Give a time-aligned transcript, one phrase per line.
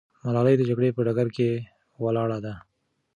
[0.23, 1.49] ملالۍ د جګړې په ډګر کې
[2.03, 2.53] ولاړه ده.